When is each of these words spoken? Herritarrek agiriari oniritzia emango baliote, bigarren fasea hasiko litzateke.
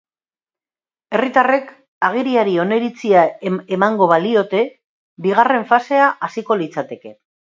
Herritarrek 1.17 1.67
agiriari 2.07 2.55
oniritzia 2.63 3.25
emango 3.79 4.09
baliote, 4.13 4.61
bigarren 5.27 5.69
fasea 5.75 6.11
hasiko 6.29 6.61
litzateke. 6.63 7.17